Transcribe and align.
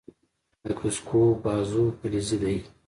مایکروسکوپ 0.61 1.33
بازو 1.43 1.83
فلزي 1.99 2.37
دی. 2.41 2.57